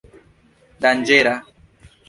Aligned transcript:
danĝera 0.85 1.37